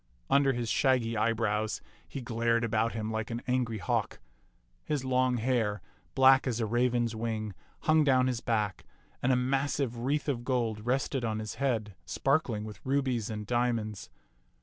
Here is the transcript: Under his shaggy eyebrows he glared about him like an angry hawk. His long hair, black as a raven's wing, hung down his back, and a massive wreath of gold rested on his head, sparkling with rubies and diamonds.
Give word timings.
Under 0.31 0.53
his 0.53 0.67
shaggy 0.71 1.15
eyebrows 1.15 1.79
he 2.07 2.21
glared 2.21 2.63
about 2.63 2.93
him 2.93 3.11
like 3.11 3.29
an 3.29 3.43
angry 3.45 3.77
hawk. 3.77 4.17
His 4.83 5.05
long 5.05 5.37
hair, 5.37 5.79
black 6.15 6.47
as 6.47 6.59
a 6.59 6.65
raven's 6.65 7.15
wing, 7.15 7.53
hung 7.81 8.03
down 8.03 8.25
his 8.25 8.41
back, 8.41 8.83
and 9.21 9.31
a 9.31 9.35
massive 9.35 9.99
wreath 9.99 10.27
of 10.27 10.43
gold 10.43 10.87
rested 10.87 11.23
on 11.23 11.37
his 11.37 11.53
head, 11.61 11.93
sparkling 12.03 12.63
with 12.63 12.83
rubies 12.83 13.29
and 13.29 13.45
diamonds. 13.45 14.09